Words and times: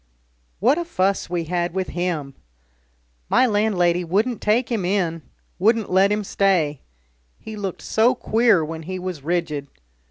What 0.59 0.79
a 0.79 0.83
fuss 0.83 1.29
we 1.29 1.43
had 1.43 1.75
with 1.75 1.89
him! 1.89 2.33
My 3.29 3.45
landlady 3.45 4.03
wouldn't 4.03 4.41
take 4.41 4.71
him 4.71 4.83
in, 4.83 5.21
wouldn't 5.59 5.91
let 5.91 6.11
him 6.11 6.23
stay 6.23 6.81
he 7.37 7.55
looked 7.55 7.83
so 7.83 8.15
queer 8.15 8.65
when 8.65 8.81
he 8.81 8.97
was 8.97 9.21
rigid. 9.21 9.67